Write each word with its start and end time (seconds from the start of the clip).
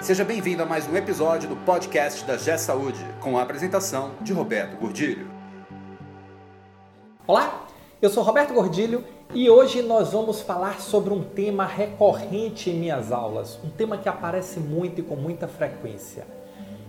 Seja 0.00 0.24
bem-vindo 0.24 0.62
a 0.62 0.66
mais 0.66 0.86
um 0.86 0.96
episódio 0.96 1.48
do 1.48 1.56
podcast 1.56 2.24
da 2.24 2.36
G 2.36 2.56
Saúde, 2.56 3.04
com 3.20 3.36
a 3.36 3.42
apresentação 3.42 4.12
de 4.22 4.32
Roberto 4.32 4.78
Gordilho. 4.78 5.28
Olá, 7.26 7.66
eu 8.00 8.08
sou 8.08 8.22
Roberto 8.22 8.54
Gordilho 8.54 9.04
e 9.34 9.50
hoje 9.50 9.82
nós 9.82 10.12
vamos 10.12 10.40
falar 10.40 10.80
sobre 10.80 11.12
um 11.12 11.22
tema 11.22 11.66
recorrente 11.66 12.70
em 12.70 12.78
minhas 12.78 13.10
aulas, 13.10 13.58
um 13.62 13.70
tema 13.70 13.98
que 13.98 14.08
aparece 14.08 14.60
muito 14.60 15.00
e 15.00 15.02
com 15.02 15.16
muita 15.16 15.48
frequência. 15.48 16.24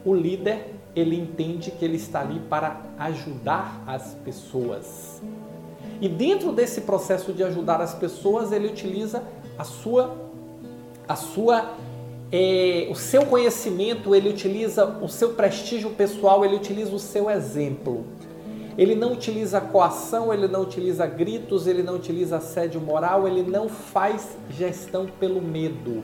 O 0.05 0.15
líder, 0.15 0.75
ele 0.95 1.17
entende 1.17 1.71
que 1.71 1.85
ele 1.85 1.97
está 1.97 2.21
ali 2.21 2.41
para 2.41 2.83
ajudar 2.99 3.83
as 3.87 4.15
pessoas. 4.25 5.23
E 6.01 6.09
dentro 6.09 6.53
desse 6.53 6.83
processo 6.83 7.33
de 7.33 7.43
ajudar 7.45 7.81
as 7.81 7.95
pessoas, 7.95 8.53
ele 8.53 8.67
utiliza 8.67 9.23
a 9.59 9.65
sua, 9.65 10.17
a 11.09 11.17
sua, 11.17 11.73
é, 12.31 12.89
o 12.91 12.95
seu 12.95 13.25
conhecimento, 13.25 14.15
ele 14.15 14.29
utiliza 14.29 14.99
o 15.01 15.09
seu 15.09 15.31
prestígio 15.31 15.91
pessoal, 15.91 16.45
ele 16.45 16.57
utiliza 16.57 16.95
o 16.95 16.99
seu 16.99 17.31
exemplo. 17.31 18.05
Ele 18.79 18.95
não 18.95 19.13
utiliza 19.13 19.61
coação, 19.61 20.33
ele 20.33 20.47
não 20.47 20.63
utiliza 20.63 21.07
gritos, 21.07 21.67
ele 21.67 21.83
não 21.83 21.95
utiliza 21.95 22.37
assédio 22.37 22.81
moral, 22.81 23.27
ele 23.27 23.43
não 23.43 23.69
faz 23.69 24.37
gestão 24.51 25.07
pelo 25.19 25.41
medo. 25.41 26.03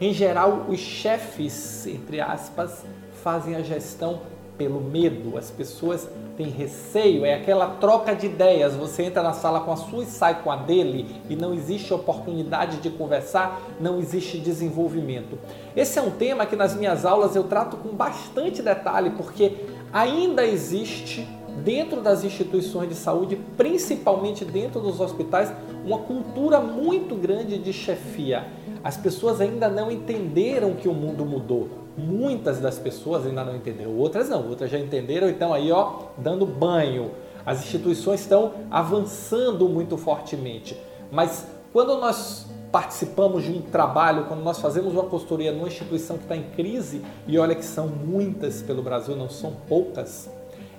Em 0.00 0.12
geral, 0.12 0.66
os 0.68 0.80
chefes, 0.80 1.86
entre 1.86 2.20
aspas, 2.20 2.84
fazem 3.22 3.54
a 3.54 3.62
gestão 3.62 4.20
pelo 4.58 4.80
medo. 4.80 5.38
As 5.38 5.50
pessoas 5.50 6.08
têm 6.36 6.48
receio, 6.48 7.24
é 7.24 7.34
aquela 7.34 7.66
troca 7.76 8.14
de 8.14 8.26
ideias. 8.26 8.74
Você 8.74 9.04
entra 9.04 9.22
na 9.22 9.32
sala 9.32 9.60
com 9.60 9.72
a 9.72 9.76
sua 9.76 10.02
e 10.02 10.06
sai 10.06 10.42
com 10.42 10.50
a 10.50 10.56
dele 10.56 11.20
e 11.30 11.36
não 11.36 11.54
existe 11.54 11.94
oportunidade 11.94 12.78
de 12.78 12.90
conversar, 12.90 13.60
não 13.80 13.98
existe 13.98 14.38
desenvolvimento. 14.38 15.38
Esse 15.74 15.98
é 15.98 16.02
um 16.02 16.10
tema 16.10 16.46
que 16.46 16.56
nas 16.56 16.74
minhas 16.74 17.04
aulas 17.04 17.34
eu 17.34 17.44
trato 17.44 17.76
com 17.76 17.90
bastante 17.90 18.62
detalhe, 18.62 19.10
porque 19.10 19.56
ainda 19.92 20.44
existe 20.44 21.26
dentro 21.64 22.00
das 22.00 22.24
instituições 22.24 22.88
de 22.88 22.94
saúde, 22.94 23.38
principalmente 23.56 24.44
dentro 24.44 24.80
dos 24.80 25.00
hospitais, 25.00 25.52
uma 25.84 25.98
cultura 25.98 26.60
muito 26.60 27.14
grande 27.14 27.58
de 27.58 27.72
chefia. 27.72 28.46
As 28.82 28.96
pessoas 28.96 29.40
ainda 29.40 29.68
não 29.68 29.90
entenderam 29.90 30.74
que 30.74 30.88
o 30.88 30.94
mundo 30.94 31.24
mudou. 31.24 31.68
Muitas 31.96 32.58
das 32.58 32.78
pessoas 32.78 33.26
ainda 33.26 33.44
não 33.44 33.54
entenderam, 33.54 33.96
outras 33.96 34.28
não, 34.28 34.48
outras 34.48 34.70
já 34.70 34.78
entenderam 34.78 35.28
e 35.28 35.32
estão 35.32 35.52
aí, 35.52 35.70
ó, 35.70 36.04
dando 36.16 36.46
banho. 36.46 37.10
As 37.44 37.60
instituições 37.60 38.20
estão 38.20 38.52
avançando 38.70 39.68
muito 39.68 39.96
fortemente. 39.96 40.76
Mas 41.10 41.46
quando 41.72 41.98
nós 41.98 42.46
participamos 42.72 43.44
de 43.44 43.52
um 43.52 43.60
trabalho, 43.60 44.24
quando 44.24 44.42
nós 44.42 44.58
fazemos 44.58 44.94
uma 44.94 45.04
consultoria 45.04 45.52
numa 45.52 45.68
instituição 45.68 46.16
que 46.16 46.22
está 46.22 46.36
em 46.36 46.44
crise, 46.56 47.02
e 47.26 47.38
olha 47.38 47.54
que 47.54 47.64
são 47.64 47.86
muitas 47.86 48.62
pelo 48.62 48.82
Brasil, 48.82 49.14
não 49.14 49.28
são 49.28 49.52
poucas, 49.68 50.30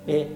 é 0.08 0.28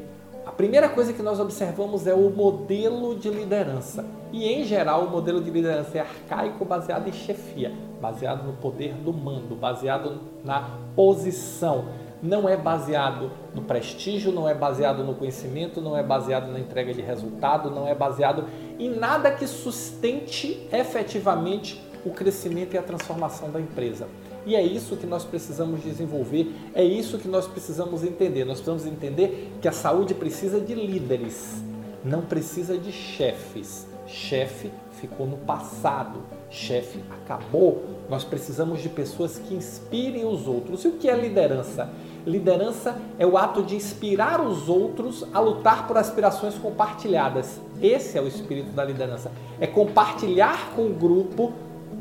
a 0.47 0.51
primeira 0.51 0.87
coisa 0.87 1.11
que 1.11 1.21
nós 1.21 1.41
observamos 1.41 2.07
é 2.07 2.13
o 2.13 2.29
modelo 2.29 3.13
de 3.19 3.29
liderança. 3.29 4.05
E 4.31 4.47
em 4.47 4.63
geral, 4.63 5.03
o 5.03 5.09
modelo 5.09 5.41
de 5.41 5.51
liderança 5.51 5.97
é 5.97 5.99
arcaico, 5.99 6.63
baseado 6.63 7.09
em 7.09 7.11
chefia, 7.11 7.73
baseado 8.01 8.47
no 8.47 8.53
poder 8.53 8.93
do 8.93 9.11
mando, 9.11 9.55
baseado 9.55 10.21
na 10.45 10.69
posição. 10.95 11.89
Não 12.23 12.47
é 12.47 12.55
baseado 12.55 13.29
no 13.53 13.61
prestígio, 13.61 14.31
não 14.31 14.47
é 14.47 14.53
baseado 14.53 15.03
no 15.03 15.15
conhecimento, 15.15 15.81
não 15.81 15.97
é 15.97 16.01
baseado 16.01 16.47
na 16.47 16.59
entrega 16.59 16.93
de 16.93 17.01
resultado, 17.01 17.69
não 17.69 17.85
é 17.85 17.93
baseado 17.93 18.45
em 18.79 18.89
nada 18.89 19.29
que 19.31 19.45
sustente 19.45 20.65
efetivamente 20.71 21.83
o 22.05 22.11
crescimento 22.11 22.73
e 22.73 22.77
a 22.77 22.81
transformação 22.81 23.51
da 23.51 23.59
empresa. 23.59 24.07
E 24.47 24.55
é 24.55 24.63
isso 24.63 24.95
que 24.95 25.05
nós 25.05 25.25
precisamos 25.25 25.83
desenvolver, 25.83 26.49
é 26.73 26.81
isso 26.81 27.17
que 27.17 27.27
nós 27.27 27.45
precisamos 27.45 28.01
entender. 28.01 28.45
Nós 28.45 28.61
precisamos 28.61 28.85
entender 28.85 29.51
que 29.61 29.67
a 29.67 29.73
saúde 29.73 30.13
precisa 30.13 30.57
de 30.61 30.73
líderes, 30.73 31.61
não 32.01 32.21
precisa 32.21 32.77
de 32.77 32.93
chefes. 32.93 33.85
Chefe 34.07 34.71
ficou 34.93 35.27
no 35.27 35.35
passado, 35.35 36.21
chefe 36.49 37.03
acabou. 37.11 37.83
Nós 38.09 38.23
precisamos 38.23 38.81
de 38.81 38.87
pessoas 38.87 39.37
que 39.37 39.53
inspirem 39.53 40.25
os 40.25 40.47
outros. 40.47 40.85
E 40.85 40.87
o 40.87 40.91
que 40.93 41.09
é 41.09 41.15
liderança? 41.19 41.89
Liderança 42.25 42.97
é 43.19 43.27
o 43.27 43.37
ato 43.37 43.61
de 43.61 43.75
inspirar 43.75 44.39
os 44.39 44.69
outros 44.69 45.25
a 45.33 45.41
lutar 45.41 45.85
por 45.87 45.97
aspirações 45.97 46.55
compartilhadas. 46.55 47.59
Esse 47.81 48.17
é 48.17 48.21
o 48.21 48.27
espírito 48.29 48.71
da 48.71 48.85
liderança. 48.85 49.29
É 49.59 49.67
compartilhar 49.67 50.71
com 50.73 50.85
o 50.85 50.93
grupo 50.93 51.51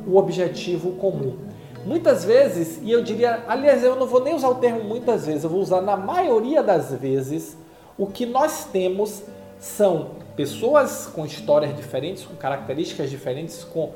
o 0.06 0.16
objetivo 0.16 0.92
comum. 0.92 1.55
Muitas 1.86 2.24
vezes, 2.24 2.80
e 2.82 2.90
eu 2.90 3.00
diria, 3.00 3.44
aliás, 3.46 3.84
eu 3.84 3.94
não 3.94 4.08
vou 4.08 4.20
nem 4.20 4.34
usar 4.34 4.48
o 4.48 4.56
termo 4.56 4.82
muitas 4.82 5.24
vezes, 5.24 5.44
eu 5.44 5.50
vou 5.50 5.60
usar 5.60 5.80
na 5.80 5.96
maioria 5.96 6.60
das 6.60 6.92
vezes, 6.92 7.56
o 7.96 8.08
que 8.08 8.26
nós 8.26 8.64
temos 8.64 9.22
são 9.60 10.16
pessoas 10.34 11.06
com 11.06 11.24
histórias 11.24 11.76
diferentes, 11.76 12.24
com 12.24 12.34
características 12.34 13.08
diferentes, 13.08 13.62
com, 13.62 13.92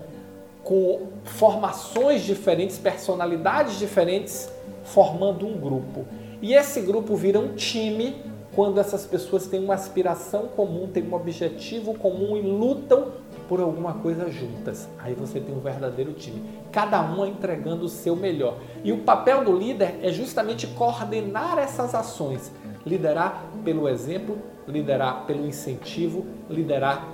com 0.63 1.09
formações 1.25 2.23
diferentes, 2.23 2.79
personalidades 2.79 3.77
diferentes, 3.77 4.49
formando 4.85 5.45
um 5.45 5.59
grupo. 5.59 6.07
E 6.41 6.55
esse 6.55 6.81
grupo 6.83 7.17
vira 7.17 7.41
um 7.41 7.57
time 7.57 8.15
quando 8.55 8.79
essas 8.79 9.05
pessoas 9.05 9.49
têm 9.49 9.65
uma 9.65 9.75
aspiração 9.75 10.47
comum, 10.47 10.87
têm 10.87 11.03
um 11.03 11.15
objetivo 11.15 11.95
comum 11.95 12.37
e 12.37 12.41
lutam 12.41 13.09
por 13.51 13.59
alguma 13.59 13.95
coisa 13.95 14.31
juntas. 14.31 14.89
Aí 14.97 15.13
você 15.13 15.41
tem 15.41 15.53
um 15.53 15.59
verdadeiro 15.59 16.13
time, 16.13 16.41
cada 16.71 17.03
um 17.03 17.27
entregando 17.27 17.85
o 17.85 17.89
seu 17.89 18.15
melhor. 18.15 18.59
E 18.85 18.93
o 18.93 18.99
papel 18.99 19.45
do 19.45 19.53
líder 19.53 19.99
é 20.05 20.13
justamente 20.13 20.69
coordenar 20.69 21.59
essas 21.59 21.93
ações, 21.93 22.53
liderar 22.87 23.45
pelo 23.65 23.89
exemplo, 23.89 24.39
liderar 24.69 25.27
pelo 25.27 25.45
incentivo, 25.45 26.25
liderar 26.49 27.09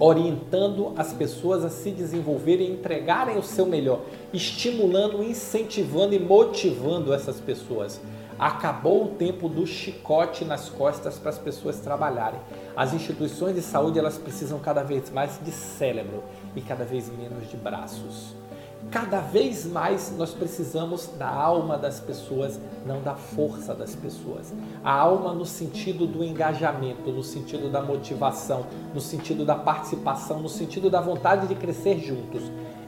orientando 0.00 0.92
as 0.96 1.12
pessoas 1.12 1.64
a 1.64 1.70
se 1.70 1.92
desenvolverem 1.92 2.72
entregarem 2.72 3.38
o 3.38 3.42
seu 3.42 3.64
melhor, 3.64 4.00
estimulando, 4.32 5.22
incentivando 5.22 6.16
e 6.16 6.18
motivando 6.18 7.14
essas 7.14 7.38
pessoas. 7.38 8.00
Acabou 8.40 9.04
o 9.04 9.08
tempo 9.08 9.50
do 9.50 9.66
chicote 9.66 10.46
nas 10.46 10.70
costas 10.70 11.18
para 11.18 11.28
as 11.28 11.36
pessoas 11.36 11.78
trabalharem. 11.78 12.40
As 12.74 12.94
instituições 12.94 13.54
de 13.54 13.60
saúde 13.60 13.98
elas 13.98 14.16
precisam 14.16 14.58
cada 14.58 14.82
vez 14.82 15.10
mais 15.10 15.38
de 15.44 15.52
cérebro 15.52 16.24
e 16.56 16.62
cada 16.62 16.82
vez 16.82 17.14
menos 17.14 17.50
de 17.50 17.58
braços. 17.58 18.34
Cada 18.90 19.20
vez 19.20 19.66
mais 19.66 20.16
nós 20.16 20.32
precisamos 20.32 21.08
da 21.18 21.28
alma 21.28 21.76
das 21.76 22.00
pessoas, 22.00 22.58
não 22.86 23.02
da 23.02 23.14
força 23.14 23.74
das 23.74 23.94
pessoas. 23.94 24.54
A 24.82 24.90
alma 24.90 25.34
no 25.34 25.44
sentido 25.44 26.06
do 26.06 26.24
engajamento, 26.24 27.10
no 27.10 27.22
sentido 27.22 27.70
da 27.70 27.82
motivação, 27.82 28.64
no 28.94 29.02
sentido 29.02 29.44
da 29.44 29.54
participação, 29.54 30.40
no 30.40 30.48
sentido 30.48 30.88
da 30.88 31.02
vontade 31.02 31.46
de 31.46 31.54
crescer 31.54 31.98
juntos. 31.98 32.42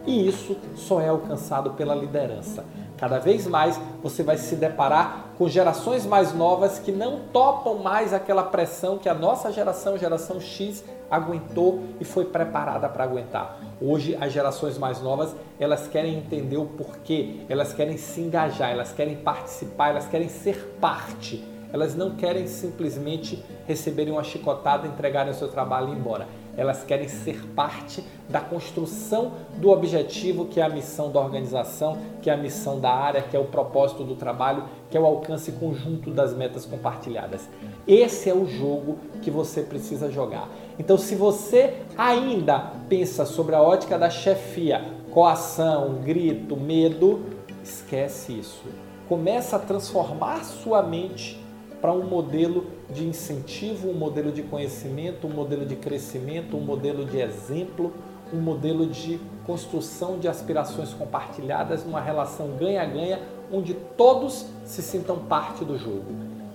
E 0.07 0.27
isso 0.27 0.57
só 0.75 0.99
é 0.99 1.11
alcançado 1.11 1.73
pela 1.73 1.95
liderança. 1.95 2.65
Cada 3.03 3.19
vez 3.19 3.49
mais 3.49 3.81
você 4.01 4.23
vai 4.23 4.37
se 4.37 4.55
deparar 4.55 5.33
com 5.37 5.49
gerações 5.49 6.07
mais 6.07 6.33
novas 6.33 6.79
que 6.79 6.93
não 6.93 7.19
topam 7.33 7.79
mais 7.79 8.15
aquela 8.15 8.45
pressão 8.45 8.97
que 8.97 9.09
a 9.09 9.15
nossa 9.15 9.51
geração, 9.51 9.99
geração 9.99 10.41
X, 10.41 10.85
aguentou 11.11 11.83
e 11.99 12.05
foi 12.05 12.27
preparada 12.27 12.89
para 12.89 13.03
aguentar. 13.03 13.59
Hoje 13.81 14.17
as 14.21 14.33
gerações 14.33 14.79
mais 14.79 15.03
novas, 15.03 15.35
elas 15.59 15.89
querem 15.89 16.17
entender 16.17 16.59
o 16.59 16.65
porquê, 16.65 17.41
elas 17.49 17.73
querem 17.73 17.97
se 17.97 18.21
engajar, 18.21 18.71
elas 18.71 18.93
querem 18.93 19.17
participar, 19.17 19.89
elas 19.89 20.07
querem 20.07 20.29
ser 20.29 20.77
parte. 20.81 21.52
Elas 21.73 21.95
não 21.95 22.17
querem 22.17 22.47
simplesmente 22.47 23.43
receberem 23.67 24.13
uma 24.13 24.23
chicotada, 24.23 24.87
entregarem 24.87 25.33
o 25.33 25.35
seu 25.35 25.49
trabalho 25.49 25.89
e 25.89 25.93
ir 25.93 25.97
embora 25.97 26.27
elas 26.57 26.85
querem 26.85 27.09
ser 27.09 27.47
parte 27.55 28.05
da 28.29 28.41
construção 28.41 29.33
do 29.57 29.71
objetivo 29.71 30.47
que 30.47 30.61
é 30.61 30.63
a 30.63 30.69
missão 30.69 31.11
da 31.11 31.21
organização, 31.21 31.99
que 32.21 32.29
é 32.29 32.33
a 32.33 32.37
missão 32.37 32.79
da 32.79 32.91
área, 32.91 33.23
que 33.23 33.37
é 33.37 33.41
o 33.41 33.45
propósito 33.45 34.05
do 34.05 34.15
trabalho, 34.15 34.65
que 34.91 34.97
é 34.97 35.01
o 35.01 35.07
alcance 35.07 35.53
conjunto 35.53 36.11
das 36.11 36.35
metas 36.35 36.67
compartilhadas. 36.67 37.49
Esse 37.87 38.29
é 38.29 38.35
o 38.35 38.47
jogo 38.47 38.99
que 39.23 39.31
você 39.31 39.63
precisa 39.63 40.11
jogar. 40.11 40.49
Então, 40.79 40.99
se 40.99 41.15
você 41.15 41.75
ainda 41.97 42.73
pensa 42.89 43.25
sobre 43.25 43.55
a 43.55 43.63
ótica 43.63 43.99
da 43.99 44.11
chefia, 44.11 44.85
coação, 45.11 46.01
grito, 46.03 46.57
medo, 46.57 47.23
esquece 47.63 48.39
isso. 48.39 48.65
Começa 49.09 49.57
a 49.57 49.59
transformar 49.59 50.45
sua 50.45 50.83
mente 50.83 51.43
para 51.83 51.93
um 51.93 52.05
modelo 52.05 52.65
de 52.89 53.05
incentivo, 53.05 53.91
um 53.91 53.95
modelo 53.95 54.31
de 54.31 54.45
conhecimento, 54.45 55.27
um 55.27 55.31
modelo 55.31 55.67
de 55.67 55.75
crescimento, 55.75 56.57
um 56.57 56.61
modelo 56.61 57.05
de 57.05 57.19
exemplo, 57.19 57.93
um 58.33 58.41
modelo 58.41 58.87
de 58.87 59.19
construção 59.45 60.21
de 60.21 60.29
aspirações 60.29 60.95
compartilhadas 60.95 61.85
numa 61.85 62.01
relação 62.01 62.51
ganha-ganha, 62.57 63.21
onde 63.53 63.75
todos 63.75 64.47
se 64.65 64.81
sintam 64.81 65.19
parte 65.19 65.65
do 65.65 65.77
jogo. 65.77 66.07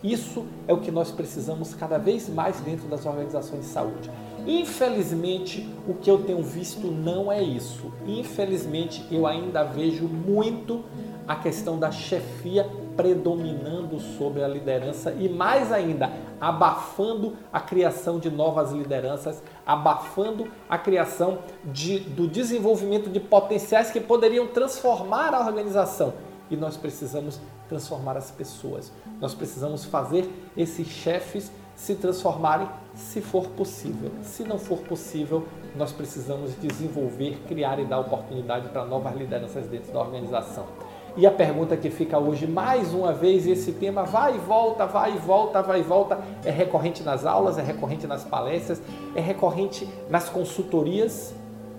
Isso 0.01 0.45
é 0.65 0.73
o 0.73 0.79
que 0.79 0.91
nós 0.91 1.11
precisamos 1.11 1.75
cada 1.75 1.97
vez 1.97 2.29
mais 2.29 2.61
dentro 2.61 2.87
das 2.87 3.05
organizações 3.05 3.61
de 3.61 3.67
saúde. 3.67 4.09
Infelizmente, 4.47 5.67
o 5.85 5.93
que 5.93 6.09
eu 6.09 6.19
tenho 6.19 6.41
visto 6.41 6.87
não 6.87 7.29
é 7.29 7.43
isso. 7.43 7.91
Infelizmente, 8.07 9.03
eu 9.11 9.27
ainda 9.27 9.61
vejo 9.63 10.05
muito 10.05 10.85
a 11.27 11.35
questão 11.35 11.77
da 11.77 11.91
chefia 11.91 12.69
predominando 12.95 13.99
sobre 13.99 14.43
a 14.43 14.47
liderança 14.47 15.11
e 15.11 15.27
mais 15.27 15.71
ainda 15.71 16.11
abafando 16.39 17.35
a 17.51 17.59
criação 17.59 18.17
de 18.17 18.29
novas 18.29 18.71
lideranças, 18.71 19.43
abafando 19.65 20.47
a 20.69 20.77
criação 20.77 21.39
de, 21.65 21.99
do 21.99 22.27
desenvolvimento 22.27 23.09
de 23.09 23.19
potenciais 23.19 23.91
que 23.91 23.99
poderiam 23.99 24.47
transformar 24.47 25.33
a 25.33 25.45
organização. 25.45 26.13
E 26.49 26.55
nós 26.55 26.77
precisamos 26.77 27.39
transformar 27.67 28.15
as 28.15 28.31
pessoas. 28.31 28.91
Nós 29.19 29.33
precisamos 29.33 29.83
fazer 29.83 30.29
esses 30.55 30.87
chefes 30.87 31.51
se 31.75 31.93
transformarem, 31.93 32.67
se 32.95 33.21
for 33.21 33.47
possível. 33.49 34.11
Se 34.23 34.43
não 34.43 34.57
for 34.57 34.79
possível, 34.79 35.45
nós 35.75 35.91
precisamos 35.91 36.59
desenvolver, 36.59 37.37
criar 37.47 37.79
e 37.79 37.85
dar 37.85 37.99
oportunidade 37.99 38.69
para 38.69 38.83
novas 38.83 39.15
lideranças 39.15 39.67
dentro 39.67 39.93
da 39.93 39.99
organização. 39.99 40.65
E 41.15 41.25
a 41.25 41.31
pergunta 41.31 41.75
que 41.75 41.89
fica 41.89 42.19
hoje, 42.19 42.45
mais 42.45 42.93
uma 42.93 43.13
vez, 43.13 43.47
esse 43.47 43.71
tema 43.71 44.03
vai 44.03 44.35
e 44.35 44.39
volta, 44.39 44.85
vai 44.85 45.15
e 45.15 45.17
volta, 45.17 45.61
vai 45.61 45.79
e 45.79 45.83
volta, 45.83 46.19
é 46.43 46.51
recorrente 46.51 47.03
nas 47.03 47.25
aulas, 47.25 47.57
é 47.57 47.61
recorrente 47.61 48.05
nas 48.05 48.23
palestras, 48.23 48.81
é 49.15 49.21
recorrente 49.21 49.87
nas 50.09 50.29
consultorias. 50.29 51.33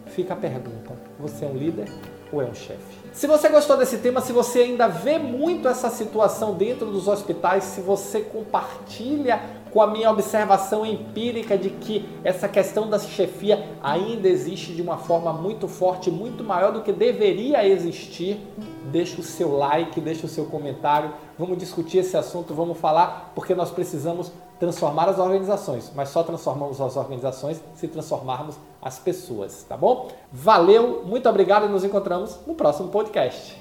Fica 0.06 0.34
a 0.34 0.36
pergunta: 0.36 0.94
você 1.18 1.44
é 1.44 1.48
um 1.48 1.56
líder 1.56 1.88
ou 2.32 2.42
é 2.42 2.44
um 2.44 2.54
chefe? 2.54 2.98
Se 3.12 3.26
você 3.26 3.48
gostou 3.48 3.76
desse 3.76 3.98
tema, 3.98 4.20
se 4.20 4.32
você 4.32 4.60
ainda 4.60 4.86
vê 4.86 5.18
muito 5.18 5.66
essa 5.66 5.90
situação 5.90 6.54
dentro 6.54 6.86
dos 6.86 7.08
hospitais, 7.08 7.64
se 7.64 7.80
você 7.80 8.20
compartilha 8.20 9.40
com 9.72 9.82
a 9.82 9.86
minha 9.86 10.10
observação 10.10 10.84
empírica 10.86 11.56
de 11.56 11.70
que 11.70 12.08
essa 12.24 12.48
questão 12.48 12.88
da 12.88 12.98
chefia 12.98 13.68
ainda 13.82 14.28
existe 14.28 14.72
de 14.72 14.80
uma 14.80 14.98
forma 14.98 15.32
muito 15.32 15.68
forte, 15.68 16.10
muito 16.10 16.44
maior 16.44 16.72
do 16.72 16.82
que 16.82 16.92
deveria 16.92 17.66
existir, 17.66 18.40
deixa 18.84 19.20
o 19.20 19.24
seu 19.24 19.56
like, 19.56 20.00
deixa 20.00 20.26
o 20.26 20.28
seu 20.28 20.46
comentário, 20.46 21.12
vamos 21.38 21.58
discutir 21.58 21.98
esse 21.98 22.16
assunto, 22.16 22.54
vamos 22.54 22.78
falar, 22.78 23.32
porque 23.34 23.54
nós 23.54 23.70
precisamos 23.70 24.32
transformar 24.58 25.08
as 25.08 25.18
organizações, 25.18 25.92
mas 25.94 26.08
só 26.08 26.22
transformamos 26.22 26.80
as 26.80 26.96
organizações 26.96 27.60
se 27.74 27.86
transformarmos 27.88 28.56
as 28.80 28.98
pessoas, 28.98 29.64
tá 29.68 29.76
bom? 29.76 30.10
Valeu, 30.32 31.04
muito 31.04 31.28
obrigado 31.28 31.66
e 31.66 31.68
nos 31.68 31.84
encontramos 31.84 32.38
no 32.46 32.54
próximo 32.54 32.88
podcast. 32.88 33.56